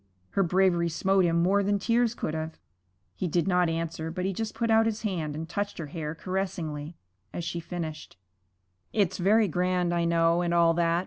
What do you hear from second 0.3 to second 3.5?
Her bravery smote him more than tears could have. He did